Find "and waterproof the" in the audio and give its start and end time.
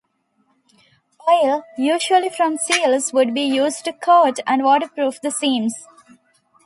4.47-5.29